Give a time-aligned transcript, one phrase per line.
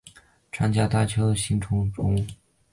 [0.51, 2.25] 长角大锹形虫生物。